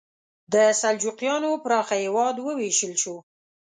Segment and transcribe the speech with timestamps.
[0.53, 3.15] د سلجوقیانو پراخه هېواد وویشل شو.